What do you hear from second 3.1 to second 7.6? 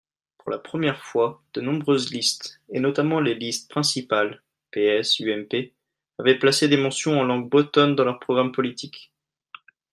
les listes principales (PS, UMP), avaient placé des mentions en langue